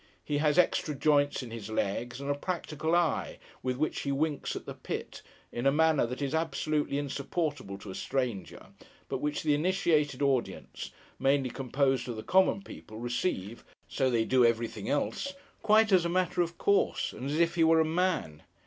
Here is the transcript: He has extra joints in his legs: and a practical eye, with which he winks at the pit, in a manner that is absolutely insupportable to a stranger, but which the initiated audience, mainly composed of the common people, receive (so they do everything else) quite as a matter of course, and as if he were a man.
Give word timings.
He 0.23 0.39
has 0.39 0.57
extra 0.57 0.95
joints 0.95 1.43
in 1.43 1.51
his 1.51 1.69
legs: 1.69 2.19
and 2.19 2.31
a 2.31 2.33
practical 2.33 2.95
eye, 2.95 3.37
with 3.61 3.77
which 3.77 3.99
he 3.99 4.11
winks 4.11 4.55
at 4.55 4.65
the 4.65 4.73
pit, 4.73 5.21
in 5.51 5.67
a 5.67 5.71
manner 5.71 6.07
that 6.07 6.23
is 6.23 6.33
absolutely 6.33 6.97
insupportable 6.97 7.77
to 7.77 7.91
a 7.91 7.93
stranger, 7.93 8.69
but 9.09 9.19
which 9.21 9.43
the 9.43 9.53
initiated 9.53 10.23
audience, 10.23 10.89
mainly 11.19 11.51
composed 11.51 12.09
of 12.09 12.15
the 12.15 12.23
common 12.23 12.63
people, 12.63 12.97
receive 12.97 13.63
(so 13.87 14.09
they 14.09 14.25
do 14.25 14.43
everything 14.43 14.89
else) 14.89 15.35
quite 15.61 15.91
as 15.91 16.03
a 16.03 16.09
matter 16.09 16.41
of 16.41 16.57
course, 16.57 17.13
and 17.13 17.27
as 17.29 17.39
if 17.39 17.53
he 17.53 17.63
were 17.63 17.79
a 17.79 17.85
man. 17.85 18.41